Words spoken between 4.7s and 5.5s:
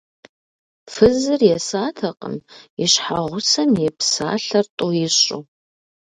тӏу ищӏу.